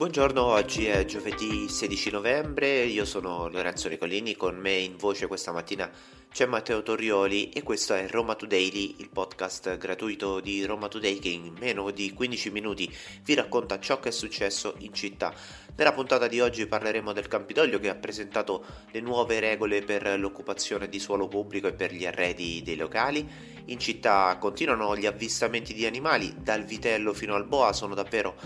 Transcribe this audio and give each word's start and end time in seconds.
Buongiorno, 0.00 0.42
oggi 0.42 0.86
è 0.86 1.04
giovedì 1.04 1.68
16 1.68 2.10
novembre, 2.10 2.84
io 2.84 3.04
sono 3.04 3.50
Lorenzo 3.50 3.86
Nicolini, 3.90 4.34
con 4.34 4.56
me 4.56 4.72
in 4.72 4.96
voce 4.96 5.26
questa 5.26 5.52
mattina 5.52 5.90
c'è 6.32 6.46
Matteo 6.46 6.82
Torrioli 6.82 7.50
e 7.50 7.62
questo 7.62 7.92
è 7.92 8.08
Roma 8.08 8.34
Today, 8.34 8.94
il 8.96 9.10
podcast 9.10 9.76
gratuito 9.76 10.40
di 10.40 10.64
Roma 10.64 10.88
Today 10.88 11.18
che 11.18 11.28
in 11.28 11.54
meno 11.58 11.90
di 11.90 12.14
15 12.14 12.50
minuti 12.50 12.90
vi 13.24 13.34
racconta 13.34 13.78
ciò 13.78 14.00
che 14.00 14.08
è 14.08 14.12
successo 14.12 14.74
in 14.78 14.94
città. 14.94 15.34
Nella 15.76 15.92
puntata 15.92 16.28
di 16.28 16.40
oggi 16.40 16.66
parleremo 16.66 17.12
del 17.12 17.28
Campidoglio 17.28 17.78
che 17.78 17.90
ha 17.90 17.94
presentato 17.94 18.64
le 18.92 19.00
nuove 19.00 19.38
regole 19.38 19.82
per 19.82 20.18
l'occupazione 20.18 20.88
di 20.88 20.98
suolo 20.98 21.28
pubblico 21.28 21.66
e 21.66 21.74
per 21.74 21.92
gli 21.92 22.06
arredi 22.06 22.62
dei 22.62 22.76
locali. 22.76 23.28
In 23.66 23.78
città 23.78 24.36
continuano 24.38 24.96
gli 24.96 25.06
avvistamenti 25.06 25.74
di 25.74 25.84
animali, 25.84 26.32
dal 26.38 26.64
vitello 26.64 27.12
fino 27.12 27.34
al 27.34 27.44
boa 27.44 27.72
sono 27.74 27.94
davvero 27.94 28.36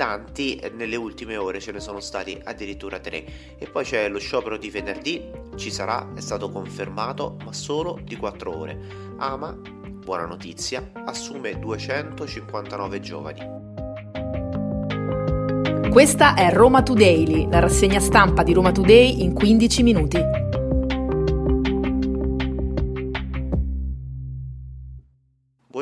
tanti, 0.00 0.58
nelle 0.76 0.96
ultime 0.96 1.36
ore 1.36 1.60
ce 1.60 1.72
ne 1.72 1.80
sono 1.80 2.00
stati 2.00 2.40
addirittura 2.42 3.00
tre. 3.00 3.22
E 3.58 3.68
poi 3.70 3.84
c'è 3.84 4.08
lo 4.08 4.18
sciopero 4.18 4.56
di 4.56 4.70
venerdì, 4.70 5.30
ci 5.56 5.70
sarà, 5.70 6.14
è 6.14 6.20
stato 6.20 6.48
confermato, 6.48 7.36
ma 7.44 7.52
solo 7.52 8.00
di 8.02 8.16
4 8.16 8.58
ore. 8.58 8.78
Ama, 9.18 9.52
buona 9.52 10.24
notizia, 10.24 10.90
assume 11.04 11.58
259 11.58 13.00
giovani. 13.00 13.40
Questa 15.90 16.34
è 16.34 16.50
Roma 16.50 16.82
Today, 16.82 17.46
la 17.50 17.58
rassegna 17.58 18.00
stampa 18.00 18.42
di 18.42 18.54
Roma 18.54 18.72
Today 18.72 19.22
in 19.22 19.34
15 19.34 19.82
minuti. 19.82 20.49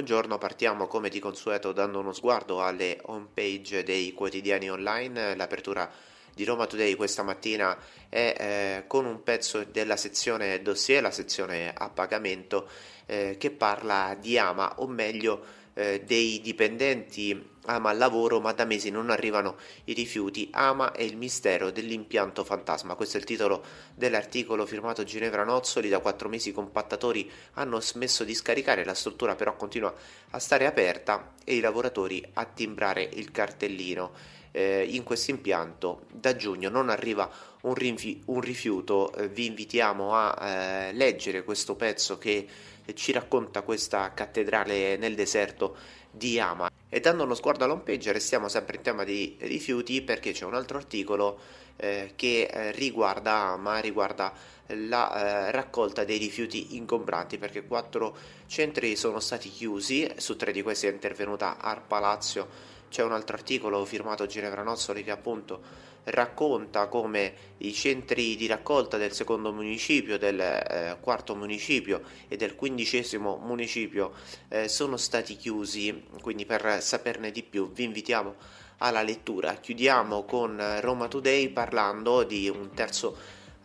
Buongiorno, 0.09 0.39
partiamo 0.39 0.87
come 0.87 1.11
di 1.11 1.19
consueto 1.19 1.73
dando 1.73 1.99
uno 1.99 2.15
sguardo 2.15 2.63
alle 2.63 2.99
home 3.03 3.27
page 3.35 3.83
dei 3.83 4.15
quotidiani 4.15 4.71
online. 4.71 5.37
L'apertura 5.37 5.87
di 6.35 6.47
Roma 6.47 6.65
Today 6.65 6.95
questa 6.95 7.23
mattina 7.23 7.77
è 8.09 8.35
eh, 8.39 8.85
con 8.87 9.05
un 9.05 9.23
pezzo 9.23 9.63
della 9.65 9.99
sezione 9.99 10.63
dossier, 10.63 11.03
la 11.03 11.11
sezione 11.11 11.75
a 11.77 11.91
pagamento, 11.91 12.71
eh, 13.05 13.37
che 13.39 13.51
parla 13.51 14.17
di 14.19 14.39
Ama, 14.39 14.81
o 14.81 14.87
meglio 14.87 15.45
eh, 15.79 16.03
dei 16.05 16.41
dipendenti 16.41 17.57
Ama 17.67 17.91
al 17.91 17.99
lavoro, 17.99 18.41
ma 18.41 18.53
da 18.53 18.65
mesi 18.65 18.91
non 18.91 19.11
arrivano 19.11 19.57
i 19.85 19.93
rifiuti. 19.93 20.49
Ama 20.53 20.93
è 20.93 21.03
il 21.03 21.19
mistero 21.19 21.71
dell'impianto 21.71 22.43
fantasma. 22.43 22.95
Questo 22.95 23.19
è 23.19 23.21
il 23.21 23.27
titolo 23.27 23.63
dell'articolo 23.95 24.65
firmato 24.65 25.05
Ginevra 25.05 25.45
Nozzoli. 25.45 25.91
Da 25.91 25.99
quattro 25.99 26.31
mesi 26.31 26.49
i 26.49 26.53
compattatori 26.53 27.31
hanno 27.55 27.79
smesso 27.81 28.25
di 28.25 28.35
scaricare, 28.35 28.87
la 28.87 28.95
struttura 28.95 29.35
però 29.35 29.55
continua 29.55 29.95
a 30.31 30.39
stare 30.39 30.65
aperta 30.65 31.35
e 31.45 31.57
i 31.57 31.61
lavoratori 31.61 32.27
a 32.33 32.45
timbrare 32.47 33.03
il 33.03 33.31
cartellino. 33.31 34.13
Eh, 34.51 34.87
in 34.91 35.03
questo 35.05 35.31
impianto 35.31 36.03
da 36.11 36.35
giugno 36.35 36.69
non 36.69 36.89
arriva 36.89 37.31
un, 37.63 37.75
rinfi- 37.75 38.23
un 38.27 38.41
rifiuto. 38.41 39.13
Eh, 39.15 39.29
vi 39.29 39.47
invitiamo 39.47 40.15
a 40.15 40.37
eh, 40.41 40.93
leggere 40.93 41.45
questo 41.45 41.75
pezzo 41.75 42.19
che 42.19 42.47
ci 42.95 43.13
racconta 43.13 43.63
questa 43.63 44.13
cattedrale 44.15 44.97
nel 44.97 45.15
deserto 45.15 45.77
di 46.11 46.41
Ama. 46.41 46.71
E 46.89 47.01
dando 47.01 47.25
uno 47.25 47.35
sguardo 47.35 47.65
alla 47.65 47.75
home 47.75 47.83
page 47.83 48.13
restiamo 48.13 48.49
sempre 48.49 48.77
in 48.77 48.83
tema 48.83 49.05
di 49.05 49.37
rifiuti 49.41 50.01
perché 50.03 50.33
c'è 50.33 50.45
un 50.45 50.55
altro 50.55 50.79
articolo 50.79 51.39
eh, 51.77 52.13
che 52.17 52.49
eh, 52.51 52.73
riguarda 52.73 53.33
Ama, 53.53 53.79
riguarda 53.79 54.33
la 54.69 55.49
eh, 55.49 55.51
raccolta 55.51 56.05
dei 56.05 56.19
rifiuti 56.19 56.77
ingombranti 56.77 57.39
perché 57.39 57.65
quattro 57.65 58.17
centri 58.47 58.97
sono 58.97 59.21
stati 59.21 59.51
chiusi, 59.51 60.11
su 60.17 60.37
tre 60.37 60.53
di 60.53 60.63
questi 60.63 60.87
è 60.87 60.91
intervenuta 60.91 61.59
Arpa 61.59 61.99
Lazio. 61.99 62.77
C'è 62.89 63.03
un 63.03 63.13
altro 63.13 63.37
articolo 63.37 63.85
firmato 63.85 64.27
Ginevra 64.27 64.63
Nozzoli 64.63 65.05
che 65.05 65.11
appunto 65.11 65.87
racconta 66.05 66.87
come 66.89 67.35
i 67.59 67.73
centri 67.73 68.37
di 68.37 68.47
raccolta 68.47 68.97
del 68.97 69.13
secondo 69.13 69.53
municipio, 69.53 70.19
del 70.19 70.41
eh, 70.41 70.97
quarto 71.01 71.35
municipio 71.35 72.03
e 72.29 72.37
del 72.37 72.55
quindicesimo 72.55 73.37
municipio 73.37 74.13
eh, 74.49 74.69
sono 74.69 74.97
stati 74.97 75.37
chiusi, 75.37 76.05
quindi 76.23 76.47
per 76.47 76.83
saperne 76.83 77.31
di 77.31 77.43
più 77.43 77.71
vi 77.73 77.85
invitiamo 77.85 78.35
alla 78.79 79.03
lettura. 79.03 79.55
Chiudiamo 79.55 80.25
con 80.25 80.79
Roma 80.81 81.09
Today 81.09 81.49
parlando 81.49 82.23
di 82.23 82.49
un 82.49 82.71
terzo 82.75 83.17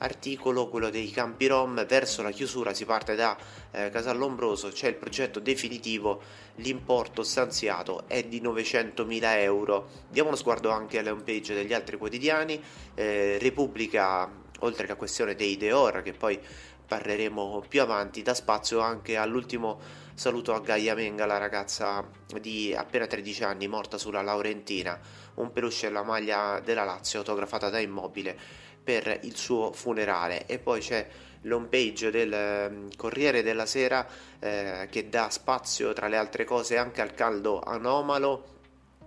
articolo, 0.03 0.67
quello 0.67 0.89
dei 0.89 1.09
campi 1.11 1.47
Rom, 1.47 1.85
verso 1.85 2.21
la 2.21 2.31
chiusura 2.31 2.73
si 2.73 2.85
parte 2.85 3.15
da 3.15 3.37
eh, 3.71 3.89
Casallombroso, 3.89 4.69
c'è 4.69 4.87
il 4.89 4.95
progetto 4.95 5.39
definitivo, 5.39 6.21
l'importo 6.55 7.23
stanziato 7.23 8.03
è 8.07 8.23
di 8.23 8.41
900.000 8.41 9.19
euro. 9.39 9.89
Diamo 10.09 10.29
uno 10.29 10.37
sguardo 10.37 10.69
anche 10.69 10.99
alle 10.99 11.09
homepage 11.09 11.53
degli 11.53 11.73
altri 11.73 11.97
quotidiani, 11.97 12.61
eh, 12.95 13.37
Repubblica, 13.39 14.29
oltre 14.59 14.85
alla 14.85 14.95
questione 14.95 15.35
dei 15.35 15.57
Deor, 15.57 16.01
che 16.01 16.13
poi 16.13 16.39
parleremo 16.85 17.63
più 17.67 17.81
avanti, 17.81 18.21
dà 18.21 18.33
spazio 18.33 18.79
anche 18.79 19.15
all'ultimo 19.15 20.01
saluto 20.15 20.53
a 20.53 20.59
Gaia 20.59 20.93
Menga, 20.95 21.25
la 21.25 21.37
ragazza 21.37 22.07
di 22.39 22.73
appena 22.75 23.07
13 23.07 23.43
anni 23.43 23.67
morta 23.67 23.97
sulla 23.97 24.21
Laurentina, 24.21 24.99
un 25.35 25.51
peluche 25.51 25.87
e 25.87 25.89
la 25.89 26.03
maglia 26.03 26.59
della 26.59 26.83
Lazio 26.83 27.19
autografata 27.19 27.69
da 27.69 27.79
Immobile 27.79 28.37
per 28.83 29.19
il 29.23 29.35
suo 29.35 29.71
funerale. 29.71 30.45
E 30.45 30.59
poi 30.59 30.81
c'è 30.81 31.07
l'home 31.41 31.67
page 31.67 32.11
del 32.11 32.31
ehm, 32.31 32.95
Corriere 32.95 33.41
della 33.41 33.65
Sera 33.65 34.07
eh, 34.39 34.87
che 34.89 35.09
dà 35.09 35.29
spazio 35.29 35.93
tra 35.93 36.07
le 36.07 36.17
altre 36.17 36.45
cose 36.45 36.77
anche 36.77 37.01
al 37.01 37.13
caldo 37.13 37.59
anomalo 37.59 38.51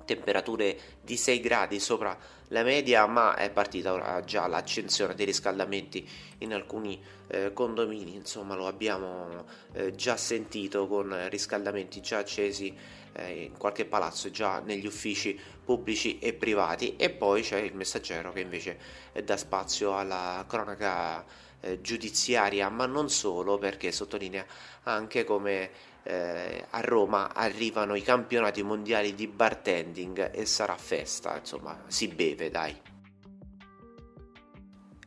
temperature 0.05 0.79
di 1.01 1.17
6 1.17 1.41
gradi 1.41 1.81
sopra 1.81 2.17
la 2.49 2.63
media, 2.63 3.07
ma 3.07 3.35
è 3.35 3.51
partita 3.51 4.23
già 4.25 4.47
l'accensione 4.47 5.15
dei 5.15 5.27
riscaldamenti 5.27 6.09
in 6.39 6.53
alcuni 6.53 7.03
eh, 7.29 7.53
condomini, 7.53 8.15
insomma 8.15 8.55
lo 8.55 8.67
abbiamo 8.67 9.45
eh, 9.73 9.95
già 9.95 10.17
sentito 10.17 10.87
con 10.87 11.29
riscaldamenti 11.29 12.01
già 12.01 12.19
accesi 12.19 12.77
eh, 13.13 13.45
in 13.45 13.57
qualche 13.57 13.85
palazzo, 13.85 14.31
già 14.31 14.61
negli 14.61 14.87
uffici 14.87 15.39
pubblici 15.65 16.19
e 16.19 16.35
privati. 16.35 16.97
E 16.97 17.11
poi 17.11 17.43
c'è 17.43 17.59
il 17.59 17.75
messaggero 17.75 18.33
che 18.33 18.41
invece 18.41 18.79
dà 19.25 19.37
spazio 19.37 19.97
alla 19.97 20.45
cronaca 20.47 21.25
eh, 21.61 21.81
giudiziaria, 21.81 22.69
ma 22.69 22.87
non 22.87 23.11
solo 23.11 23.59
perché 23.59 23.91
sottolinea 23.91 24.45
anche 24.85 25.25
come 25.25 25.95
eh, 26.07 26.67
a 26.71 26.81
Roma 26.81 27.35
arrivano 27.35 27.95
i 27.97 28.03
campionati 28.03 28.63
mondiali 28.63 29.15
di 29.15 29.27
bartending 29.27 30.31
e 30.33 30.47
sarà 30.47 30.77
festa, 30.77 31.37
insomma, 31.37 31.83
si 31.89 32.09
beve, 32.09 32.49
dai. 32.49 32.81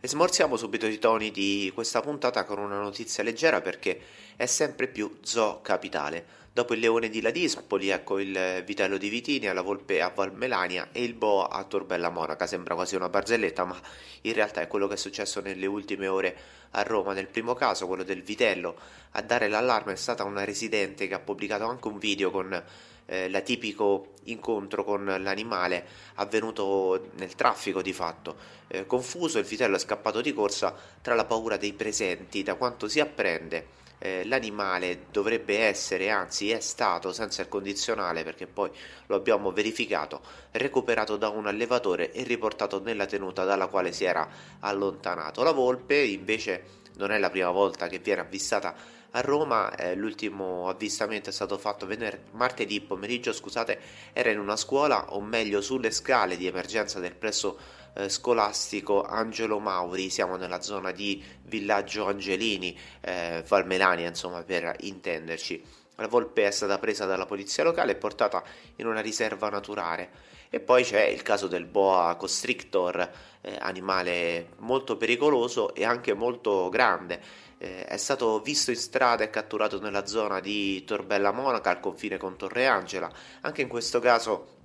E 0.01 0.07
smorziamo 0.07 0.55
subito 0.55 0.85
i 0.85 0.97
toni 0.97 1.31
di 1.31 1.71
questa 1.73 2.01
puntata 2.01 2.43
con 2.45 2.59
una 2.59 2.79
notizia 2.79 3.23
leggera 3.23 3.61
perché 3.61 3.99
è 4.35 4.45
sempre 4.45 4.87
più 4.87 5.17
zoo 5.21 5.61
capitale. 5.61 6.38
Dopo 6.59 6.73
il 6.73 6.81
leone 6.81 7.07
di 7.07 7.21
Ladispoli, 7.21 7.87
ecco 7.87 8.19
il 8.19 8.63
vitello 8.65 8.97
di 8.97 9.07
Vitinia, 9.07 9.53
la 9.53 9.61
volpe 9.61 10.01
a 10.01 10.09
Valmelania 10.09 10.89
e 10.91 11.05
il 11.05 11.13
boa 11.13 11.47
a 11.49 11.63
Torbella 11.63 12.09
Monaca. 12.09 12.47
Sembra 12.47 12.75
quasi 12.75 12.97
una 12.97 13.07
barzelletta, 13.07 13.63
ma 13.63 13.79
in 14.23 14.33
realtà 14.33 14.59
è 14.59 14.67
quello 14.67 14.85
che 14.85 14.95
è 14.95 14.97
successo 14.97 15.39
nelle 15.39 15.65
ultime 15.65 16.07
ore 16.07 16.35
a 16.71 16.83
Roma. 16.83 17.13
Nel 17.13 17.27
primo 17.27 17.53
caso, 17.53 17.87
quello 17.87 18.03
del 18.03 18.23
vitello, 18.23 18.75
a 19.11 19.21
dare 19.21 19.47
l'allarme 19.47 19.93
è 19.93 19.95
stata 19.95 20.25
una 20.25 20.43
residente 20.43 21.07
che 21.07 21.13
ha 21.13 21.19
pubblicato 21.19 21.63
anche 21.63 21.87
un 21.87 21.97
video 21.97 22.29
con 22.29 22.61
eh, 23.05 23.29
l'atipico 23.29 24.15
incontro 24.23 24.83
con 24.83 25.05
l'animale 25.05 25.85
avvenuto 26.15 27.11
nel 27.19 27.35
traffico 27.35 27.81
di 27.81 27.93
fatto. 27.93 28.35
Eh, 28.67 28.85
confuso, 28.85 29.39
il 29.39 29.45
vitello 29.45 29.77
è 29.77 29.79
scappato 29.79 30.19
di 30.19 30.33
corsa 30.33 30.75
tra 31.01 31.15
la 31.15 31.23
paura 31.23 31.55
dei 31.55 31.71
presenti, 31.71 32.43
da 32.43 32.55
quanto 32.55 32.89
si 32.89 32.99
apprende. 32.99 33.77
Eh, 33.99 34.25
l'animale 34.25 35.07
dovrebbe 35.11 35.59
essere, 35.59 36.09
anzi 36.09 36.51
è 36.51 36.61
stato 36.61 37.11
senza 37.11 37.41
il 37.41 37.49
condizionale 37.49 38.23
perché 38.23 38.47
poi 38.47 38.71
lo 39.07 39.15
abbiamo 39.15 39.51
verificato, 39.51 40.21
recuperato 40.51 41.17
da 41.17 41.27
un 41.29 41.47
allevatore 41.47 42.11
e 42.13 42.23
riportato 42.23 42.79
nella 42.81 43.05
tenuta 43.05 43.43
dalla 43.43 43.67
quale 43.67 43.91
si 43.91 44.05
era 44.05 44.27
allontanato. 44.59 45.43
La 45.43 45.51
volpe 45.51 45.97
invece 45.97 46.77
non 46.95 47.11
è 47.11 47.19
la 47.19 47.29
prima 47.29 47.51
volta 47.51 47.87
che 47.87 47.99
viene 47.99 48.21
avvistata 48.21 48.73
a 49.11 49.21
Roma 49.21 49.73
eh, 49.75 49.95
l'ultimo 49.95 50.69
avvistamento 50.69 51.29
è 51.29 51.33
stato 51.33 51.57
fatto 51.57 51.87
vener- 51.87 52.25
martedì 52.33 52.79
pomeriggio, 52.79 53.33
scusate, 53.33 53.79
era 54.13 54.29
in 54.29 54.37
una 54.37 54.55
scuola, 54.55 55.13
o 55.13 55.19
meglio 55.19 55.61
sulle 55.61 55.89
scale 55.89 56.37
di 56.37 56.45
emergenza 56.45 56.99
del 56.99 57.15
presso 57.15 57.57
eh, 57.99 58.09
scolastico 58.09 59.03
Angelo 59.03 59.59
Mauri, 59.59 60.09
siamo 60.09 60.35
nella 60.37 60.61
zona 60.61 60.91
di 60.91 61.23
Villaggio 61.43 62.05
Angelini, 62.07 62.77
eh, 63.01 63.43
Valmelania, 63.47 64.07
insomma, 64.07 64.43
per 64.43 64.75
intenderci. 64.79 65.63
La 65.95 66.07
volpe 66.07 66.47
è 66.47 66.51
stata 66.51 66.79
presa 66.79 67.05
dalla 67.05 67.25
polizia 67.25 67.63
locale 67.63 67.91
e 67.91 67.95
portata 67.95 68.41
in 68.77 68.87
una 68.87 69.01
riserva 69.01 69.49
naturale. 69.49 70.27
E 70.49 70.59
poi 70.59 70.83
c'è 70.83 71.03
il 71.03 71.21
caso 71.21 71.47
del 71.47 71.65
boa 71.65 72.15
constrictor, 72.15 73.09
eh, 73.41 73.57
animale 73.59 74.49
molto 74.59 74.97
pericoloso 74.97 75.75
e 75.75 75.83
anche 75.83 76.13
molto 76.13 76.69
grande 76.69 77.47
eh, 77.59 77.85
è 77.85 77.97
stato 77.97 78.39
visto 78.39 78.71
in 78.71 78.77
strada 78.77 79.23
e 79.23 79.29
catturato 79.29 79.79
nella 79.79 80.05
zona 80.05 80.39
di 80.39 80.83
Torbella 80.85 81.31
Monaca 81.31 81.69
al 81.69 81.79
confine 81.79 82.17
con 82.17 82.37
Torre 82.37 82.65
Angela. 82.65 83.11
Anche 83.41 83.61
in 83.61 83.67
questo 83.67 83.99
caso 83.99 84.57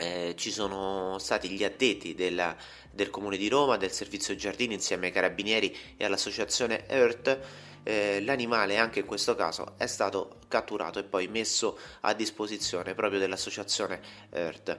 eh, 0.00 0.34
ci 0.36 0.50
sono 0.50 1.18
stati 1.18 1.50
gli 1.50 1.62
addetti 1.62 2.14
della, 2.14 2.56
del 2.90 3.10
Comune 3.10 3.36
di 3.36 3.48
Roma, 3.48 3.76
del 3.76 3.92
Servizio 3.92 4.34
Giardini 4.34 4.74
insieme 4.74 5.06
ai 5.06 5.12
Carabinieri 5.12 5.76
e 5.96 6.04
all'associazione 6.04 6.88
Earth. 6.88 7.38
Eh, 7.82 8.20
l'animale 8.22 8.76
anche 8.76 9.00
in 9.00 9.06
questo 9.06 9.34
caso 9.34 9.74
è 9.76 9.86
stato 9.86 10.38
catturato 10.48 10.98
e 10.98 11.04
poi 11.04 11.28
messo 11.28 11.78
a 12.00 12.12
disposizione 12.14 12.94
proprio 12.94 13.20
dell'associazione 13.20 14.00
Earth. 14.30 14.78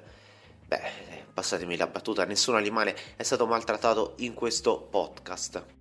Beh, 0.68 0.81
passatemi 1.33 1.77
la 1.77 1.88
battuta, 1.88 2.25
nessun 2.25 2.56
animale 2.56 2.97
è 3.15 3.23
stato 3.23 3.45
maltrattato 3.45 4.15
in 4.18 4.33
questo 4.33 4.79
podcast. 4.81 5.81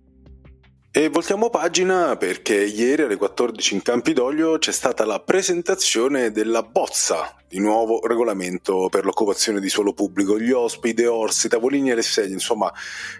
E 0.93 1.07
voltiamo 1.07 1.49
pagina 1.49 2.17
perché 2.17 2.65
ieri 2.65 3.03
alle 3.03 3.15
14 3.15 3.75
in 3.75 3.81
Campidoglio 3.81 4.57
c'è 4.57 4.73
stata 4.73 5.05
la 5.05 5.21
presentazione 5.21 6.31
della 6.31 6.63
bozza 6.63 7.33
di 7.47 7.59
nuovo 7.59 8.05
regolamento 8.05 8.89
per 8.89 9.05
l'occupazione 9.05 9.61
di 9.61 9.69
suolo 9.69 9.93
pubblico, 9.93 10.37
gli 10.37 10.51
ospiti, 10.51 11.05
orsi, 11.05 11.47
tavolini 11.47 11.91
e 11.91 11.95
le 11.95 12.01
sedie, 12.01 12.33
insomma 12.33 12.73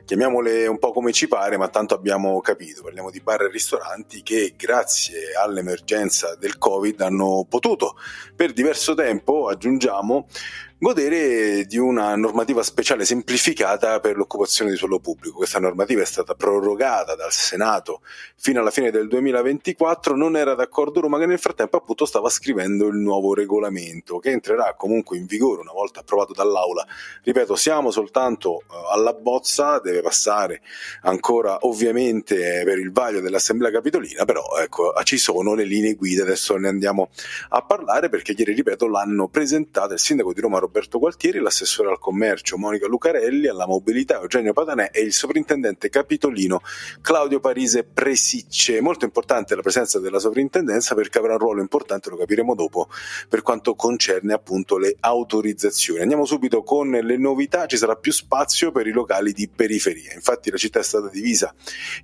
chiamiamole 0.03 0.67
un 0.67 0.79
po' 0.79 0.91
come 0.91 1.13
ci 1.13 1.29
pare, 1.29 1.55
ma 1.55 1.69
tanto 1.69 1.93
abbiamo 1.93 2.41
capito, 2.41 2.81
parliamo 2.81 3.09
di 3.09 3.21
bar 3.21 3.43
e 3.43 3.49
ristoranti 3.49 4.21
che 4.21 4.53
grazie 4.57 5.33
all'emergenza 5.41 6.35
del 6.35 6.57
Covid 6.57 6.99
hanno 6.99 7.45
potuto 7.47 7.95
per 8.35 8.51
diverso 8.51 8.95
tempo, 8.95 9.47
aggiungiamo, 9.47 10.27
godere 10.83 11.65
di 11.67 11.77
una 11.77 12.15
normativa 12.15 12.63
speciale 12.63 13.05
semplificata 13.05 13.99
per 13.99 14.17
l'occupazione 14.17 14.71
di 14.71 14.77
suolo 14.77 14.97
pubblico. 14.97 15.37
Questa 15.37 15.59
normativa 15.59 16.01
è 16.01 16.05
stata 16.05 16.33
prorogata 16.33 17.13
dal 17.13 17.31
Senato 17.31 18.01
fino 18.35 18.61
alla 18.61 18.71
fine 18.71 18.89
del 18.89 19.07
2024, 19.07 20.15
non 20.15 20.35
era 20.35 20.55
d'accordo 20.55 21.01
Roma 21.01 21.19
che 21.19 21.27
nel 21.27 21.37
frattempo 21.37 21.77
appunto 21.77 22.05
stava 22.05 22.29
scrivendo 22.29 22.87
il 22.87 22.95
nuovo 22.95 23.35
regolamento 23.35 24.17
che 24.17 24.31
entrerà 24.31 24.73
comunque 24.73 25.17
in 25.17 25.27
vigore 25.27 25.61
una 25.61 25.71
volta 25.71 25.99
approvato 25.99 26.33
dall'Aula. 26.33 26.83
Ripeto, 27.21 27.55
siamo 27.55 27.91
soltanto 27.91 28.61
eh, 28.61 28.63
alla 28.91 29.13
bozza, 29.13 29.77
deve 29.77 30.01
passare 30.01 30.61
ancora 31.03 31.59
ovviamente 31.61 32.63
per 32.65 32.79
il 32.79 32.91
vaglio 32.91 33.19
dell'Assemblea 33.19 33.69
Capitolina, 33.69 34.25
però 34.25 34.57
ecco, 34.59 34.91
ci 35.03 35.19
sono 35.19 35.53
le 35.53 35.63
linee 35.63 35.93
guida, 35.93 36.23
adesso 36.23 36.55
ne 36.55 36.69
andiamo 36.69 37.09
a 37.49 37.61
parlare 37.61 38.09
perché 38.09 38.33
ieri, 38.35 38.53
ripeto, 38.53 38.87
l'hanno 38.87 39.27
presentata 39.27 39.93
il 39.93 39.99
sindaco 39.99 40.33
di 40.33 40.41
Roma 40.41 40.57
Roberto 40.57 40.69
Gualtieri, 40.71 41.39
l'assessore 41.39 41.89
al 41.89 41.99
commercio 41.99 42.57
Monica 42.57 42.87
Lucarelli, 42.87 43.47
alla 43.47 43.67
mobilità 43.67 44.21
Eugenio 44.21 44.53
Patanè 44.53 44.91
e 44.93 45.01
il 45.01 45.11
sovrintendente 45.11 45.89
capitolino 45.89 46.61
Claudio 47.01 47.41
Parise 47.41 47.83
Presicce. 47.83 48.79
Molto 48.79 49.03
importante 49.03 49.53
la 49.55 49.61
presenza 49.61 49.99
della 49.99 50.19
sovrintendenza 50.19 50.95
perché 50.95 51.17
avrà 51.17 51.33
un 51.33 51.39
ruolo 51.39 51.61
importante, 51.61 52.09
lo 52.09 52.15
capiremo 52.15 52.55
dopo, 52.55 52.87
per 53.27 53.41
quanto 53.41 53.75
concerne 53.75 54.31
appunto 54.31 54.77
le 54.77 54.95
autorizzazioni. 54.99 55.99
Andiamo 55.99 56.23
subito 56.23 56.63
con 56.63 56.89
le 56.89 57.17
novità, 57.17 57.65
ci 57.65 57.75
sarà 57.77 57.95
più 57.95 58.13
spazio 58.13 58.71
per 58.71 58.87
i 58.87 58.91
locali 58.91 59.33
di 59.33 59.49
periferia. 59.53 60.13
Infatti 60.13 60.49
la 60.49 60.57
città 60.57 60.79
è 60.79 60.83
stata 60.83 61.09
divisa 61.09 61.53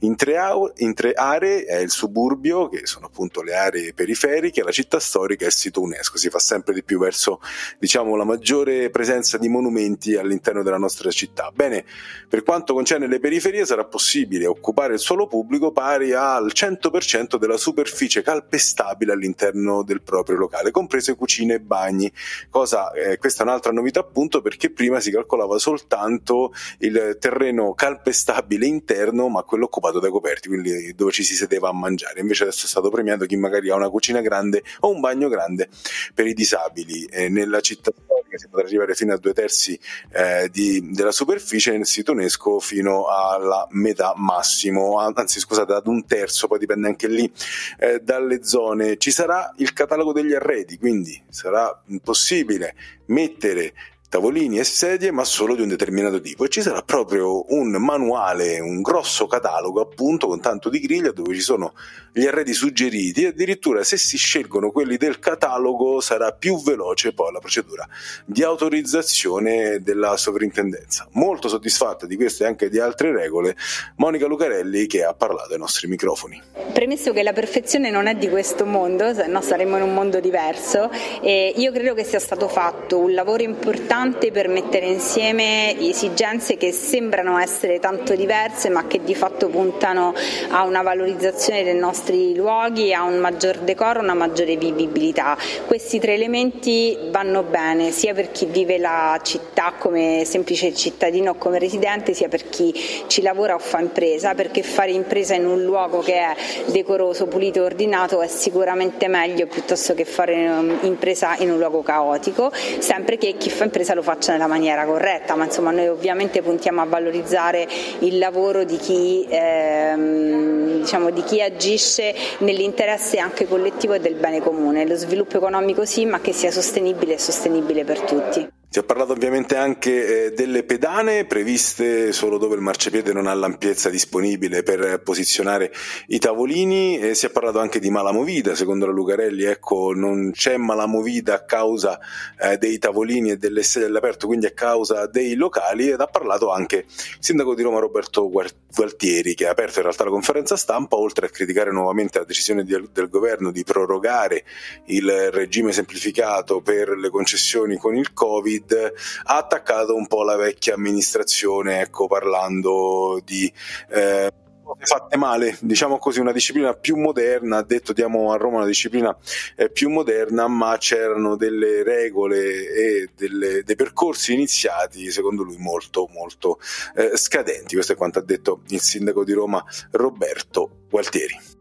in 0.01 0.17
tre, 0.17 0.37
in 0.77 0.93
tre 0.93 1.13
aree, 1.13 1.63
è 1.63 1.77
il 1.77 1.89
suburbio, 1.89 2.67
che 2.67 2.85
sono 2.85 3.05
appunto 3.05 3.41
le 3.41 3.55
aree 3.55 3.93
periferiche, 3.93 4.61
la 4.61 4.71
città 4.71 4.99
storica 4.99 5.45
e 5.45 5.47
il 5.47 5.53
sito 5.53 5.81
UNESCO. 5.81 6.17
Si 6.17 6.29
fa 6.29 6.39
sempre 6.39 6.73
di 6.73 6.83
più 6.83 6.99
verso 6.99 7.39
diciamo 7.79 8.15
la 8.15 8.25
maggiore 8.25 8.55
maggiore 8.57 8.89
presenza 8.89 9.37
di 9.37 9.47
monumenti 9.49 10.15
all'interno 10.15 10.63
della 10.63 10.77
nostra 10.77 11.11
città. 11.11 11.51
Bene, 11.53 11.85
per 12.27 12.43
quanto 12.43 12.73
concerne 12.73 13.07
le 13.07 13.19
periferie 13.19 13.65
sarà 13.65 13.85
possibile 13.85 14.47
occupare 14.47 14.93
il 14.93 14.99
suolo 14.99 15.27
pubblico 15.27 15.71
pari 15.71 16.13
al 16.13 16.51
100% 16.53 17.37
della 17.37 17.57
superficie 17.57 18.21
calpestabile 18.21 19.11
all'interno 19.11 19.83
del 19.83 20.01
proprio 20.01 20.37
locale, 20.37 20.71
comprese 20.71 21.15
cucine 21.15 21.55
e 21.55 21.59
bagni. 21.59 22.11
Cosa, 22.49 22.91
eh, 22.91 23.17
questa 23.17 23.43
è 23.43 23.45
un'altra 23.45 23.71
novità 23.71 23.99
appunto 23.99 24.41
perché 24.41 24.71
prima 24.71 24.99
si 24.99 25.11
calcolava 25.11 25.59
soltanto 25.59 26.53
il 26.79 27.17
terreno 27.19 27.73
calpestabile 27.73 28.65
interno, 28.65 29.29
ma 29.29 29.43
quello 29.43 29.65
occupato 29.65 29.99
dai 29.99 30.11
coperti, 30.11 30.47
quindi 30.47 30.93
dove 30.95 31.11
ci 31.11 31.23
si 31.23 31.35
sedeva 31.35 31.69
a 31.69 31.73
mangiare. 31.73 32.21
Invece 32.21 32.43
adesso 32.43 32.65
è 32.65 32.69
stato 32.69 32.89
premiato 32.89 33.25
chi 33.25 33.35
magari 33.35 33.69
ha 33.69 33.75
una 33.75 33.89
cucina 33.89 34.21
grande 34.21 34.63
o 34.81 34.89
un 34.89 34.99
bagno 34.99 35.27
grande 35.27 35.69
per 36.13 36.25
i 36.25 36.33
disabili. 36.33 37.05
Eh, 37.05 37.29
nella 37.29 37.59
città 37.59 37.91
storica 38.27 38.37
si 38.47 38.53
potrà 38.53 38.65
arrivare 38.65 38.95
fino 38.95 39.13
a 39.13 39.17
due 39.17 39.33
terzi 39.33 39.77
eh, 40.11 40.49
di, 40.51 40.91
della 40.91 41.11
superficie, 41.11 41.71
nel 41.71 41.85
sito 41.85 42.13
UNESCO 42.13 42.59
fino 42.59 43.07
alla 43.07 43.67
metà 43.71 44.13
massimo, 44.15 44.97
anzi 44.99 45.39
scusate, 45.39 45.73
ad 45.73 45.87
un 45.87 46.05
terzo, 46.05 46.47
poi 46.47 46.59
dipende 46.59 46.87
anche 46.87 47.07
lì 47.07 47.31
eh, 47.79 47.99
dalle 47.99 48.43
zone. 48.43 48.97
Ci 48.97 49.11
sarà 49.11 49.53
il 49.57 49.73
catalogo 49.73 50.13
degli 50.13 50.33
arredi, 50.33 50.77
quindi 50.77 51.21
sarà 51.29 51.81
possibile 52.03 52.75
mettere 53.07 53.73
tavolini 54.09 54.57
e 54.57 54.63
sedie, 54.63 55.11
ma 55.11 55.23
solo 55.23 55.55
di 55.55 55.61
un 55.61 55.67
determinato 55.67 56.21
tipo. 56.21 56.45
E 56.45 56.49
ci 56.49 56.61
sarà 56.61 56.81
proprio 56.81 57.45
un 57.53 57.71
manuale, 57.71 58.59
un 58.59 58.81
grosso 58.81 59.27
catalogo, 59.27 59.81
appunto, 59.81 60.27
con 60.27 60.39
tanto 60.39 60.69
di 60.69 60.79
griglia 60.79 61.11
dove 61.11 61.33
ci 61.33 61.41
sono 61.41 61.73
gli 62.13 62.25
arredi 62.25 62.53
suggeriti. 62.53 63.23
E 63.23 63.27
addirittura, 63.27 63.83
se 63.83 63.97
si 63.97 64.17
scelgono 64.17 64.71
quelli 64.71 64.97
del 64.97 65.19
catalogo, 65.19 65.99
sarà 65.99 66.31
più 66.31 66.61
veloce 66.61 67.13
poi 67.13 67.31
la 67.31 67.39
procedura 67.39 67.87
di 68.25 68.43
autorizzazione 68.43 69.81
della 69.81 70.15
sovrintendenza. 70.15 71.07
Molto 71.13 71.49
soddisfatta 71.49 72.05
di 72.05 72.15
queste 72.15 72.43
e 72.43 72.47
anche 72.47 72.69
di 72.69 72.79
altre 72.79 73.11
regole, 73.11 73.55
Monica 73.97 74.25
Lucarelli, 74.25 74.87
che 74.87 75.03
ha 75.03 75.13
parlato 75.13 75.53
ai 75.53 75.59
nostri 75.59 75.87
microfoni. 75.87 76.41
Premesso 76.73 77.11
che 77.11 77.23
la 77.23 77.33
perfezione 77.33 77.89
non 77.89 78.07
è 78.07 78.15
di 78.15 78.29
questo 78.29 78.65
mondo, 78.65 79.13
se 79.13 79.27
no 79.27 79.41
saremmo 79.41 79.77
in 79.77 79.83
un 79.83 79.93
mondo 79.93 80.19
diverso, 80.19 80.89
e 81.21 81.53
io 81.55 81.71
credo 81.71 81.93
che 81.93 82.03
sia 82.03 82.19
stato 82.19 82.47
fatto 82.47 82.99
un 82.99 83.13
lavoro 83.13 83.43
importante 83.43 83.95
importante 83.97 84.31
per 84.31 84.47
mettere 84.47 84.85
insieme 84.85 85.75
esigenze 85.79 86.55
che 86.55 86.71
sembrano 86.71 87.39
essere 87.39 87.79
tanto 87.79 88.15
diverse 88.15 88.69
ma 88.69 88.85
che 88.85 89.03
di 89.03 89.15
fatto 89.15 89.47
puntano 89.47 90.13
a 90.49 90.63
una 90.65 90.83
valorizzazione 90.83 91.63
dei 91.63 91.75
nostri 91.75 92.35
luoghi, 92.35 92.93
a 92.93 93.01
un 93.01 93.17
maggior 93.17 93.57
decoro, 93.57 93.99
una 93.99 94.13
maggiore 94.13 94.55
vivibilità. 94.55 95.35
Questi 95.65 95.99
tre 95.99 96.13
elementi 96.13 96.95
vanno 97.09 97.41
bene 97.41 97.89
sia 97.89 98.13
per 98.13 98.31
chi 98.31 98.45
vive 98.45 98.77
la 98.77 99.19
città 99.23 99.73
come 99.75 100.21
semplice 100.25 100.75
cittadino 100.75 101.31
o 101.31 101.35
come 101.35 101.57
residente, 101.57 102.13
sia 102.13 102.27
per 102.27 102.49
chi 102.49 102.71
ci 103.07 103.23
lavora 103.23 103.55
o 103.55 103.59
fa 103.59 103.79
impresa, 103.79 104.35
perché 104.35 104.61
fare 104.61 104.91
impresa 104.91 105.33
in 105.33 105.47
un 105.47 105.63
luogo 105.63 106.01
che 106.01 106.13
è 106.13 106.35
decoroso, 106.67 107.25
pulito 107.25 107.59
e 107.59 107.63
ordinato 107.63 108.21
è 108.21 108.27
sicuramente 108.27 109.07
meglio 109.07 109.47
piuttosto 109.47 109.95
che 109.95 110.05
fare 110.05 110.47
um, 110.47 110.77
impresa 110.81 111.35
in 111.39 111.49
un 111.49 111.57
luogo 111.57 111.81
caotico, 111.81 112.51
sempre 112.77 113.17
che 113.17 113.35
chi 113.37 113.49
fa 113.49 113.63
impresa 113.63 113.85
impresa 113.87 113.93
lo 113.93 114.01
faccia 114.01 114.31
nella 114.33 114.47
maniera 114.47 114.85
corretta, 114.85 115.35
ma 115.35 115.45
insomma 115.45 115.71
noi 115.71 115.87
ovviamente 115.87 116.41
puntiamo 116.41 116.81
a 116.81 116.85
valorizzare 116.85 117.67
il 117.99 118.17
lavoro 118.17 118.63
di 118.63 118.77
chi, 118.77 119.25
ehm, 119.29 120.79
diciamo, 120.79 121.11
di 121.11 121.23
chi 121.23 121.41
agisce 121.41 122.13
nell'interesse 122.39 123.19
anche 123.19 123.47
collettivo 123.47 123.93
e 123.93 123.99
del 123.99 124.15
bene 124.15 124.41
comune, 124.41 124.85
lo 124.85 124.95
sviluppo 124.95 125.37
economico 125.37 125.85
sì, 125.85 126.05
ma 126.05 126.19
che 126.19 126.33
sia 126.33 126.51
sostenibile 126.51 127.13
e 127.13 127.19
sostenibile 127.19 127.83
per 127.83 128.01
tutti. 128.01 128.56
Si 128.69 128.79
è 128.79 128.83
parlato 128.83 129.13
ovviamente 129.13 129.55
anche 129.55 130.25
eh, 130.25 130.31
delle 130.33 130.63
pedane 130.63 131.23
previste 131.23 132.11
solo 132.11 132.37
dove 132.37 132.55
il 132.55 132.61
marciapiede 132.61 133.13
non 133.13 133.25
ha 133.25 133.33
l'ampiezza 133.33 133.89
disponibile 133.89 134.61
per 134.61 135.01
posizionare 135.01 135.71
i 136.07 136.19
tavolini 136.19 136.99
e 136.99 137.15
si 137.15 137.25
è 137.25 137.29
parlato 137.29 137.59
anche 137.59 137.79
di 137.79 137.89
malamovida, 137.89 138.55
secondo 138.55 138.85
la 138.85 138.91
Lucarelli, 138.91 139.45
ecco 139.45 139.93
non 139.95 140.31
c'è 140.31 140.57
malamovida 140.57 141.35
a 141.35 141.45
causa 141.45 141.97
eh, 142.37 142.57
dei 142.57 142.77
tavolini 142.77 143.31
e 143.31 143.37
delle 143.37 143.63
sedie 143.63 143.87
all'aperto, 143.87 144.27
quindi 144.27 144.47
a 144.47 144.51
causa 144.51 145.07
dei 145.07 145.35
locali 145.35 145.89
ed 145.89 146.01
ha 146.01 146.07
parlato 146.07 146.51
anche 146.51 146.75
il 146.87 147.17
sindaco 147.19 147.55
di 147.55 147.61
Roma 147.61 147.79
Roberto 147.79 148.29
Gualtieri 148.29 149.33
che 149.33 149.47
ha 149.47 149.51
aperto 149.51 149.79
in 149.79 149.85
realtà 149.85 150.03
la 150.03 150.09
conferenza 150.09 150.57
stampa 150.57 150.97
oltre 150.97 151.27
a 151.27 151.29
criticare 151.29 151.71
nuovamente 151.71 152.19
la 152.19 152.25
decisione 152.25 152.65
del 152.65 153.07
governo 153.09 153.49
di 153.49 153.63
prorogare 153.63 154.43
il 154.87 155.31
regime 155.31 155.71
semplificato 155.71 156.59
per 156.59 156.89
le 156.89 157.09
concessioni 157.09 157.77
con 157.77 157.95
il 157.95 158.11
Covid 158.11 158.56
Covid 158.57 158.93
ha 159.23 159.37
attaccato 159.37 159.95
un 159.95 160.07
po' 160.07 160.23
la 160.23 160.35
vecchia 160.35 160.73
amministrazione, 160.73 161.81
ecco, 161.81 162.07
parlando 162.07 163.21
di 163.23 163.51
eh, 163.89 164.31
fatte 164.79 165.17
male, 165.17 165.57
diciamo 165.61 165.97
così, 165.97 166.19
una 166.19 166.31
disciplina 166.31 166.73
più 166.73 166.97
moderna, 166.97 167.61
detto 167.61 167.93
diamo 167.93 168.31
a 168.31 168.37
Roma 168.37 168.57
una 168.57 168.65
disciplina 168.65 169.15
eh, 169.55 169.69
più 169.69 169.89
moderna, 169.89 170.47
ma 170.47 170.77
c'erano 170.77 171.35
delle 171.35 171.83
regole 171.83 172.69
e 172.69 173.09
delle, 173.15 173.63
dei 173.63 173.75
percorsi 173.75 174.33
iniziati, 174.33 175.09
secondo 175.11 175.43
lui, 175.43 175.57
molto, 175.57 176.07
molto 176.11 176.59
eh, 176.95 177.15
scadenti. 177.15 177.75
Questo 177.75 177.93
è 177.93 177.95
quanto 177.95 178.19
ha 178.19 178.23
detto 178.23 178.61
il 178.69 178.81
sindaco 178.81 179.23
di 179.23 179.33
Roma 179.33 179.63
Roberto 179.91 180.85
Gualtieri. 180.89 181.55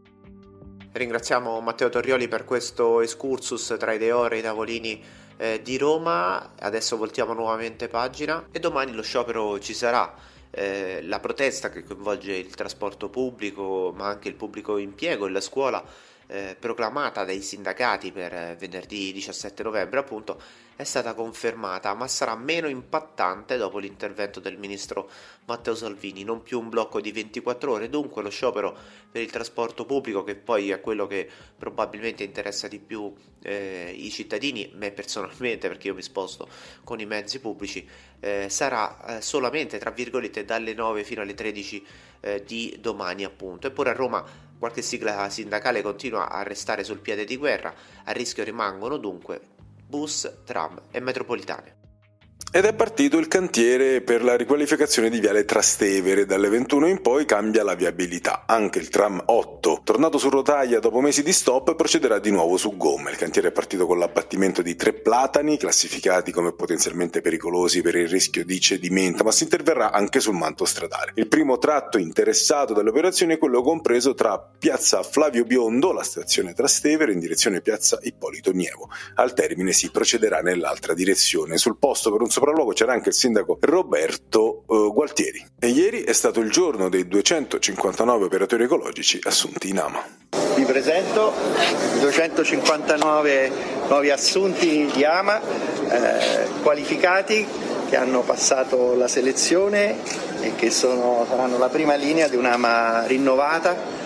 Ringraziamo 0.91 1.59
Matteo 1.59 1.89
Torrioli 1.89 2.27
per 2.27 2.43
questo 2.43 3.01
excursus 3.01 3.75
tra 3.77 3.93
i 3.93 3.99
deore 3.99 4.37
e 4.37 4.39
i 4.39 4.41
tavolini 4.41 5.03
eh, 5.37 5.61
di 5.63 5.77
Roma, 5.77 6.53
adesso 6.59 6.97
voltiamo 6.97 7.33
nuovamente 7.33 7.87
pagina 7.87 8.47
e 8.51 8.59
domani 8.59 8.93
lo 8.93 9.01
sciopero 9.01 9.59
ci 9.59 9.73
sarà. 9.73 10.13
Eh, 10.49 11.01
la 11.03 11.19
protesta 11.19 11.69
che 11.69 11.83
coinvolge 11.83 12.33
il 12.33 12.55
trasporto 12.55 13.09
pubblico 13.09 13.93
ma 13.95 14.07
anche 14.07 14.29
il 14.29 14.35
pubblico 14.35 14.77
impiego 14.77 15.27
e 15.27 15.29
la 15.29 15.41
scuola 15.41 15.83
eh, 16.27 16.55
proclamata 16.59 17.23
dai 17.23 17.41
sindacati 17.41 18.11
per 18.11 18.33
eh, 18.33 18.55
venerdì 18.59 19.11
17 19.13 19.63
novembre 19.63 19.99
appunto 19.99 20.41
è 20.77 20.83
stata 20.83 21.15
confermata 21.15 21.93
ma 21.95 22.07
sarà 22.07 22.35
meno 22.35 22.67
impattante 22.67 23.57
dopo 23.57 23.79
l'intervento 23.79 24.39
del 24.39 24.59
ministro 24.59 25.09
Matteo 25.45 25.73
Salvini. 25.73 26.23
Non 26.23 26.43
più 26.43 26.59
un 26.59 26.69
blocco 26.69 27.01
di 27.01 27.11
24 27.11 27.71
ore. 27.71 27.89
Dunque 27.89 28.21
lo 28.21 28.29
sciopero 28.29 28.77
per 29.11 29.23
il 29.23 29.31
trasporto 29.31 29.85
pubblico 29.85 30.23
che 30.23 30.35
poi 30.35 30.69
è 30.69 30.79
quello 30.79 31.07
che 31.07 31.27
probabilmente 31.57 32.23
interessa 32.23 32.67
di 32.67 32.77
più 32.77 33.11
eh, 33.41 33.91
i 33.97 34.11
cittadini 34.11 34.71
me 34.75 34.91
personalmente 34.91 35.67
perché 35.67 35.87
io 35.87 35.95
mi 35.95 36.03
sposto 36.03 36.47
con 36.83 36.99
i 36.99 37.05
mezzi 37.05 37.39
pubblici 37.39 37.87
eh, 38.19 38.47
sarà 38.49 39.17
eh, 39.17 39.21
solamente 39.21 39.79
tra 39.79 39.89
virgolette 39.89 40.45
dalle 40.45 40.73
9 40.73 41.03
fino 41.03 41.21
alle 41.21 41.33
13 41.33 41.85
eh, 42.19 42.43
di 42.43 42.77
domani 42.79 43.23
appunto. 43.23 43.65
Eppure 43.65 43.89
a 43.89 43.93
Roma 43.93 44.23
Qualche 44.59 44.81
sigla 44.81 45.29
sindacale 45.29 45.81
continua 45.81 46.29
a 46.29 46.43
restare 46.43 46.83
sul 46.83 46.99
piede 46.99 47.25
di 47.25 47.37
guerra, 47.37 47.73
a 48.05 48.11
rischio 48.11 48.43
rimangono 48.43 48.97
dunque 48.97 49.39
bus, 49.87 50.41
tram 50.43 50.81
e 50.91 50.99
metropolitane. 50.99 51.86
Ed 52.49 52.63
è 52.63 52.73
partito 52.73 53.17
il 53.17 53.27
cantiere 53.27 53.99
per 53.99 54.23
la 54.23 54.37
riqualificazione 54.37 55.09
di 55.09 55.19
Viale 55.19 55.43
Trastevere. 55.43 56.25
Dalle 56.25 56.47
21 56.47 56.87
in 56.87 57.01
poi 57.01 57.25
cambia 57.25 57.61
la 57.61 57.75
viabilità. 57.75 58.45
Anche 58.47 58.79
il 58.79 58.87
tram 58.87 59.21
8, 59.25 59.81
tornato 59.83 60.17
su 60.17 60.29
rotaia 60.29 60.79
dopo 60.79 61.01
mesi 61.01 61.23
di 61.23 61.33
stop, 61.33 61.75
procederà 61.75 62.19
di 62.19 62.31
nuovo 62.31 62.55
su 62.55 62.77
gomme. 62.77 63.11
Il 63.11 63.17
cantiere 63.17 63.49
è 63.49 63.51
partito 63.51 63.85
con 63.85 63.99
l'abbattimento 63.99 64.61
di 64.61 64.77
tre 64.77 64.93
platani, 64.93 65.57
classificati 65.57 66.31
come 66.31 66.53
potenzialmente 66.53 67.19
pericolosi 67.19 67.81
per 67.81 67.95
il 67.95 68.07
rischio 68.07 68.45
di 68.45 68.61
cedimento, 68.61 69.25
ma 69.25 69.33
si 69.33 69.43
interverrà 69.43 69.91
anche 69.91 70.21
sul 70.21 70.35
manto 70.35 70.63
stradale. 70.63 71.11
Il 71.15 71.27
primo 71.27 71.57
tratto 71.57 71.97
interessato 71.97 72.73
dalle 72.73 72.89
operazioni 72.89 73.33
è 73.33 73.37
quello 73.37 73.61
compreso 73.61 74.13
tra 74.13 74.39
piazza 74.39 75.03
Flavio 75.03 75.43
Biondo, 75.43 75.91
la 75.91 76.01
stazione 76.01 76.53
Trastevere, 76.53 77.11
in 77.11 77.19
direzione 77.19 77.59
piazza 77.59 77.99
Ippolito 78.03 78.51
Nievo. 78.51 78.89
Al 79.15 79.33
termine 79.33 79.73
si 79.73 79.91
procederà 79.91 80.39
nell'altra 80.39 80.93
direzione. 80.93 81.57
Sul 81.57 81.77
posto 81.77 82.09
per 82.09 82.21
un 82.21 82.35
sopralluogo 82.37 82.73
c'era 82.73 82.93
anche 82.93 83.09
il 83.09 83.15
sindaco 83.15 83.57
Roberto 83.59 84.63
eh, 84.69 84.91
Gualtieri. 84.93 85.43
E 85.57 85.69
ieri 85.69 86.03
è 86.03 86.13
stato 86.13 86.39
il 86.39 86.51
giorno 86.51 86.87
dei 86.87 87.07
259 87.07 88.25
operatori 88.25 88.65
ecologici 88.65 89.19
assunti 89.23 89.69
in 89.69 89.79
AMA. 89.79 90.05
Vi 90.55 90.63
presento 90.63 91.33
i 91.95 91.99
259 91.99 93.51
nuovi 93.87 94.11
assunti 94.11 94.87
di 94.93 95.03
AMA 95.03 95.41
eh, 95.41 96.47
qualificati 96.61 97.45
che 97.89 97.95
hanno 97.95 98.21
passato 98.21 98.93
la 98.93 99.07
selezione 99.07 99.95
e 100.41 100.53
che 100.55 100.69
sono, 100.69 101.25
saranno 101.27 101.57
la 101.57 101.69
prima 101.69 101.95
linea 101.95 102.27
di 102.27 102.35
un'AMA 102.35 103.07
rinnovata 103.07 104.05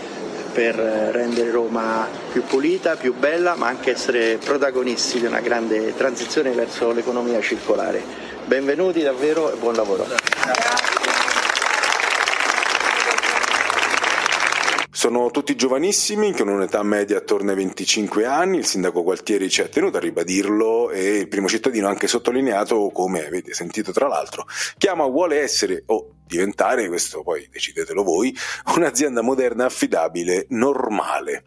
per 0.52 0.76
rendere 0.76 1.50
Roma 1.50 2.08
più 2.32 2.44
pulita, 2.44 2.96
più 2.96 3.14
bella, 3.14 3.56
ma 3.56 3.68
anche 3.68 3.92
essere 3.92 4.38
protagonisti 4.38 5.20
di 5.20 5.26
una 5.26 5.40
grande 5.40 5.96
transizione 5.96 6.52
verso 6.52 6.92
l'economia 6.92 7.42
circolare. 7.42 8.04
Benvenuti 8.46 9.02
davvero 9.02 9.52
e 9.52 9.56
buon 9.58 9.76
lavoro. 9.76 10.06
Sono 15.02 15.32
tutti 15.32 15.56
giovanissimi, 15.56 16.32
con 16.32 16.48
un'età 16.48 16.84
media 16.84 17.18
attorno 17.18 17.50
ai 17.50 17.56
25 17.56 18.26
anni, 18.26 18.58
il 18.58 18.66
sindaco 18.66 19.02
Gualtieri 19.02 19.50
ci 19.50 19.62
ha 19.62 19.68
tenuto 19.68 19.98
a 19.98 20.00
ribadirlo 20.00 20.92
e 20.92 21.18
il 21.18 21.28
primo 21.28 21.48
cittadino 21.48 21.88
ha 21.88 21.90
anche 21.90 22.08
sottolineato, 22.08 22.92
come 22.94 23.26
avete 23.26 23.52
sentito 23.54 23.92
tra 23.92 24.08
l'altro, 24.08 24.46
chiama 24.78 25.08
vuole 25.08 25.40
essere 25.40 25.82
o 25.88 26.18
diventare, 26.32 26.88
questo 26.88 27.24
poi 27.24 27.48
decidetelo 27.52 28.04
voi, 28.04 28.36
un'azienda 28.76 29.22
moderna, 29.22 29.66
affidabile, 29.66 30.46
normale. 30.50 31.44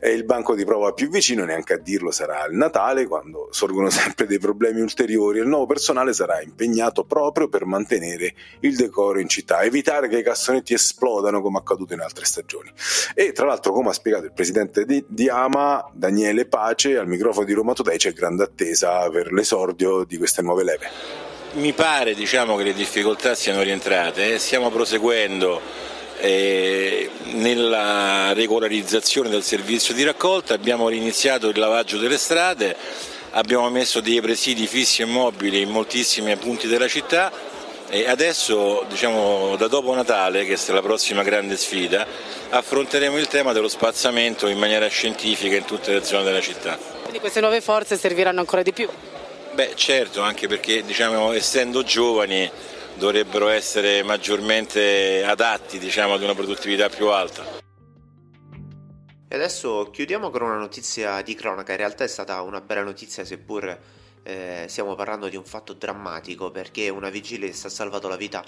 È 0.00 0.08
il 0.08 0.24
banco 0.24 0.56
di 0.56 0.64
prova 0.64 0.92
più 0.92 1.08
vicino, 1.08 1.44
neanche 1.44 1.74
a 1.74 1.78
dirlo 1.78 2.10
sarà 2.10 2.44
il 2.46 2.56
Natale, 2.56 3.06
quando 3.06 3.48
sorgono 3.52 3.90
sempre 3.90 4.26
dei 4.26 4.40
problemi 4.40 4.80
ulteriori. 4.80 5.38
Il 5.38 5.46
nuovo 5.46 5.66
personale 5.66 6.12
sarà 6.12 6.42
impegnato 6.42 7.04
proprio 7.04 7.48
per 7.48 7.64
mantenere 7.64 8.34
il 8.60 8.74
decoro 8.74 9.20
in 9.20 9.28
città, 9.28 9.62
evitare 9.62 10.08
che 10.08 10.18
i 10.18 10.22
cassonetti 10.24 10.74
esplodano 10.74 11.40
come 11.40 11.58
accaduto 11.58 11.94
in 11.94 12.00
altre 12.00 12.24
stagioni. 12.24 12.72
E 13.14 13.32
tra 13.32 13.46
l'altro, 13.46 13.72
come 13.72 13.90
ha 13.90 13.92
spiegato 13.92 14.24
il 14.24 14.32
presidente 14.32 14.84
di, 14.84 15.04
di 15.06 15.28
Ama, 15.28 15.88
Daniele 15.92 16.46
Pace, 16.46 16.98
al 16.98 17.06
microfono 17.06 17.46
di 17.46 17.52
Roma 17.52 17.72
Today 17.72 17.96
c'è 17.96 18.12
grande 18.12 18.42
attesa 18.42 19.08
per 19.10 19.32
l'esordio 19.32 20.04
di 20.04 20.16
queste 20.16 20.42
nuove 20.42 20.64
leve 20.64 21.23
mi 21.54 21.72
pare 21.72 22.14
diciamo, 22.14 22.56
che 22.56 22.64
le 22.64 22.74
difficoltà 22.74 23.34
siano 23.34 23.62
rientrate, 23.62 24.38
stiamo 24.38 24.70
proseguendo 24.70 25.60
eh, 26.18 27.10
nella 27.32 28.32
regolarizzazione 28.32 29.28
del 29.28 29.42
servizio 29.42 29.94
di 29.94 30.04
raccolta, 30.04 30.54
abbiamo 30.54 30.88
riniziato 30.88 31.48
il 31.48 31.58
lavaggio 31.58 31.98
delle 31.98 32.18
strade, 32.18 32.76
abbiamo 33.30 33.68
messo 33.70 34.00
dei 34.00 34.20
presidi 34.20 34.66
fissi 34.66 35.02
e 35.02 35.06
mobili 35.06 35.60
in 35.60 35.70
moltissimi 35.70 36.34
punti 36.36 36.66
della 36.66 36.88
città 36.88 37.30
e 37.88 38.08
adesso 38.08 38.84
diciamo, 38.88 39.56
da 39.56 39.68
dopo 39.68 39.94
Natale, 39.94 40.44
che 40.44 40.54
è 40.54 40.72
la 40.72 40.82
prossima 40.82 41.22
grande 41.22 41.56
sfida, 41.56 42.06
affronteremo 42.50 43.18
il 43.18 43.28
tema 43.28 43.52
dello 43.52 43.68
spazzamento 43.68 44.48
in 44.48 44.58
maniera 44.58 44.88
scientifica 44.88 45.56
in 45.56 45.64
tutte 45.64 45.92
le 45.92 46.04
zone 46.04 46.24
della 46.24 46.40
città. 46.40 46.76
Quindi 47.02 47.20
queste 47.20 47.40
nuove 47.40 47.60
forze 47.60 47.96
serviranno 47.96 48.40
ancora 48.40 48.62
di 48.62 48.72
più? 48.72 48.88
Beh 49.54 49.76
certo, 49.76 50.20
anche 50.20 50.48
perché 50.48 50.82
diciamo, 50.82 51.32
essendo 51.32 51.84
giovani 51.84 52.50
dovrebbero 52.96 53.48
essere 53.48 54.02
maggiormente 54.02 55.24
adatti 55.24 55.78
diciamo, 55.78 56.14
ad 56.14 56.22
una 56.22 56.34
produttività 56.34 56.88
più 56.88 57.06
alta. 57.06 57.44
E 59.28 59.36
adesso 59.36 59.90
chiudiamo 59.92 60.30
con 60.30 60.42
una 60.42 60.56
notizia 60.56 61.22
di 61.22 61.36
cronaca, 61.36 61.70
in 61.70 61.78
realtà 61.78 62.02
è 62.02 62.08
stata 62.08 62.40
una 62.42 62.60
bella 62.60 62.82
notizia 62.82 63.24
seppur 63.24 63.78
eh, 64.24 64.64
stiamo 64.68 64.96
parlando 64.96 65.28
di 65.28 65.36
un 65.36 65.44
fatto 65.44 65.74
drammatico 65.74 66.50
perché 66.50 66.88
una 66.88 67.10
vigilessa 67.10 67.68
ha 67.68 67.70
salvato 67.70 68.08
la 68.08 68.16
vita 68.16 68.42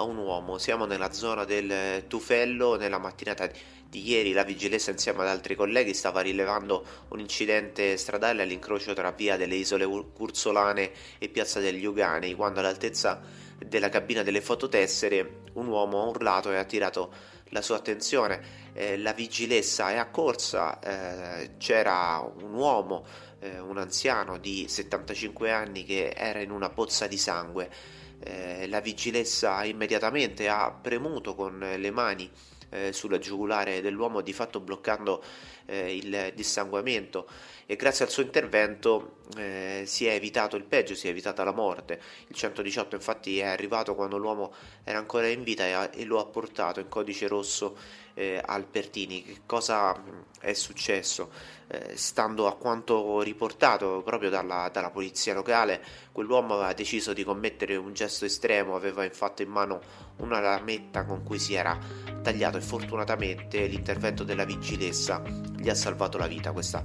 a 0.00 0.02
un 0.02 0.16
uomo. 0.16 0.58
Siamo 0.58 0.86
nella 0.86 1.12
zona 1.12 1.44
del 1.44 2.04
Tufello, 2.06 2.76
nella 2.76 2.98
mattinata 2.98 3.48
di 3.88 4.08
ieri 4.08 4.32
la 4.32 4.44
vigilessa 4.44 4.90
insieme 4.90 5.22
ad 5.22 5.28
altri 5.28 5.54
colleghi 5.54 5.94
stava 5.94 6.20
rilevando 6.20 6.84
un 7.08 7.18
incidente 7.18 7.96
stradale 7.96 8.42
all'incrocio 8.42 8.94
tra 8.94 9.10
via 9.10 9.36
delle 9.36 9.56
isole 9.56 9.84
Cursolane 9.84 10.92
e 11.18 11.28
piazza 11.28 11.60
degli 11.60 11.84
Ugani, 11.84 12.34
quando 12.34 12.60
all'altezza 12.60 13.20
della 13.58 13.88
cabina 13.88 14.22
delle 14.22 14.40
fototessere 14.40 15.42
un 15.54 15.66
uomo 15.66 16.02
ha 16.02 16.06
urlato 16.06 16.50
e 16.50 16.56
ha 16.56 16.60
attirato 16.60 17.12
la 17.48 17.60
sua 17.60 17.76
attenzione. 17.76 18.68
Eh, 18.72 18.96
la 18.96 19.12
vigilessa 19.12 19.90
è 19.90 19.96
accorsa, 19.96 20.78
eh, 20.78 21.56
c'era 21.58 22.20
un 22.20 22.54
uomo, 22.54 23.04
eh, 23.40 23.58
un 23.58 23.76
anziano 23.76 24.38
di 24.38 24.66
75 24.68 25.50
anni 25.50 25.84
che 25.84 26.14
era 26.16 26.40
in 26.40 26.52
una 26.52 26.70
pozza 26.70 27.06
di 27.06 27.18
sangue 27.18 27.98
eh, 28.20 28.66
la 28.68 28.80
vigilessa 28.80 29.64
immediatamente 29.64 30.48
ha 30.48 30.70
premuto 30.70 31.34
con 31.34 31.58
le 31.58 31.90
mani 31.90 32.30
eh, 32.70 32.92
sulla 32.92 33.18
giugulare 33.18 33.80
dell'uomo, 33.80 34.20
di 34.20 34.32
fatto 34.32 34.60
bloccando 34.60 35.22
eh, 35.66 35.96
il 35.96 36.32
dissanguamento 36.34 37.28
e 37.66 37.76
grazie 37.76 38.04
al 38.04 38.10
suo 38.10 38.22
intervento 38.22 39.18
eh, 39.36 39.84
si 39.86 40.06
è 40.06 40.14
evitato 40.14 40.56
il 40.56 40.64
peggio, 40.64 40.94
si 40.94 41.06
è 41.06 41.10
evitata 41.10 41.44
la 41.44 41.52
morte. 41.52 42.00
Il 42.26 42.34
118 42.34 42.96
infatti 42.96 43.38
è 43.38 43.44
arrivato 43.44 43.94
quando 43.94 44.16
l'uomo 44.16 44.52
era 44.82 44.98
ancora 44.98 45.28
in 45.28 45.44
vita 45.44 45.64
e, 45.64 45.72
ha, 45.72 45.90
e 45.92 46.04
lo 46.04 46.18
ha 46.18 46.26
portato 46.26 46.80
in 46.80 46.88
codice 46.88 47.28
rosso 47.28 47.76
eh, 48.14 48.40
al 48.44 48.64
Pertini. 48.64 49.22
Che 49.22 49.40
cosa 49.46 49.94
è 50.40 50.52
successo? 50.52 51.30
Eh, 51.68 51.96
stando 51.96 52.46
a 52.46 52.56
quanto 52.56 53.20
riportato 53.20 54.02
proprio 54.04 54.30
dalla, 54.30 54.68
dalla, 54.72 54.90
polizia 54.90 55.34
locale, 55.34 55.82
quell'uomo 56.12 56.54
aveva 56.54 56.72
deciso 56.72 57.12
di 57.12 57.22
commettere 57.22 57.76
un 57.76 57.92
gesto 57.92 58.24
estremo, 58.24 58.74
aveva 58.74 59.04
infatti 59.04 59.42
in 59.42 59.50
mano 59.50 59.80
una 60.16 60.40
lametta 60.40 61.04
con 61.04 61.22
cui 61.22 61.38
si 61.38 61.54
era 61.54 61.78
tagliato 62.22 62.56
e 62.56 62.60
fortunatamente 62.60 63.66
l'intervento 63.66 64.24
della 64.24 64.44
vigilessa 64.44 65.22
gli 65.56 65.68
ha 65.68 65.74
salvato 65.74 66.18
la 66.18 66.26
vita. 66.26 66.52
Questa 66.52 66.84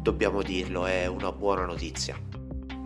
dobbiamo 0.00 0.42
dirlo, 0.42 0.86
è 0.86 1.06
una 1.06 1.32
buona 1.32 1.66
notizia. 1.66 2.27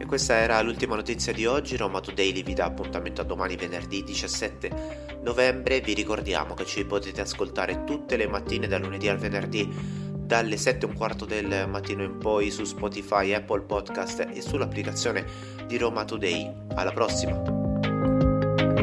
E 0.03 0.07
questa 0.07 0.35
era 0.35 0.61
l'ultima 0.63 0.97
notizia 0.97 1.33
di 1.33 1.47
oggi, 1.47 1.77
Roma 1.77 2.01
Today 2.01 2.43
vi 2.43 2.55
dà 2.55 2.65
appuntamento 2.65 3.21
a 3.21 3.25
domani 3.25 3.55
venerdì 3.55 4.03
17 4.03 5.21
novembre, 5.23 5.81
vi 5.81 5.95
ricordiamo 5.95 6.55
che 6.55 6.67
ci 6.67 6.85
potete 6.85 7.21
ascoltare 7.21 7.85
tutte 7.85 8.17
le 8.17 8.27
mattine 8.27 8.67
dal 8.67 8.81
lunedì 8.81 9.07
al 9.07 9.19
venerdì 9.19 9.73
dalle 10.13 10.57
7 10.57 10.87
e 10.87 10.89
un 10.89 10.97
quarto 10.97 11.25
del 11.25 11.69
mattino 11.69 12.03
in 12.03 12.19
poi 12.19 12.51
su 12.51 12.65
Spotify, 12.65 13.33
Apple 13.33 13.61
Podcast 13.61 14.27
e 14.29 14.43
sull'applicazione 14.43 15.25
di 15.69 15.79
Roma 15.79 16.05
Today. 16.05 16.53
Alla 16.75 16.91
prossima! 16.91 17.41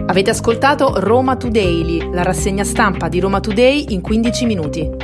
Avete 0.06 0.30
ascoltato 0.30 1.02
Roma 1.02 1.36
Today, 1.36 2.14
la 2.14 2.24
rassegna 2.24 2.64
stampa 2.64 3.10
di 3.10 3.20
Roma 3.20 3.42
Today 3.42 3.88
in 3.90 4.00
15 4.00 4.46
minuti. 4.46 4.99